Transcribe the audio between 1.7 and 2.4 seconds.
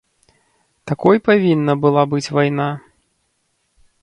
была быць